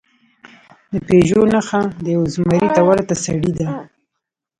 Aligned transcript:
د 0.91 0.93
پېژو 1.07 1.41
نښه 1.51 1.81
د 2.03 2.05
یو 2.15 2.23
زمري 2.33 2.67
ته 2.75 2.81
ورته 2.87 3.13
سړي 3.25 3.51
ده. 3.59 3.67